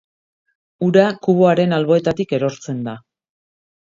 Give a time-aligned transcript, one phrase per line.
[0.87, 2.97] Ura kuboaren alboetatik erortzen da.